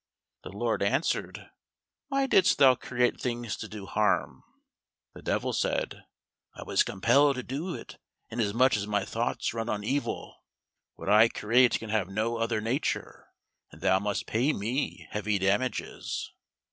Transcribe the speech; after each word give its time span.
The 0.41 0.49
Lord 0.49 0.81
answered, 0.81 1.51
"Why 2.07 2.25
didst 2.25 2.57
thou 2.57 2.73
create 2.73 3.21
things 3.21 3.55
to 3.57 3.67
do 3.67 3.85
harm?" 3.85 4.41
The 5.13 5.21
Devil 5.21 5.53
said, 5.53 6.05
"I 6.55 6.63
was 6.63 6.81
compelled 6.81 7.35
to 7.35 7.43
do 7.43 7.75
it: 7.75 7.99
inasmuch 8.31 8.75
as 8.75 8.87
my 8.87 9.05
thoughts 9.05 9.53
run 9.53 9.69
on 9.69 9.83
evil, 9.83 10.43
what 10.95 11.07
I 11.07 11.27
create 11.27 11.77
can 11.77 11.91
have 11.91 12.09
no 12.09 12.37
other 12.37 12.59
nature, 12.61 13.27
and 13.71 13.81
thou 13.83 13.99
must 13.99 14.25
pay 14.25 14.53
me 14.53 15.07
heavy 15.11 15.37
damages." 15.37 16.31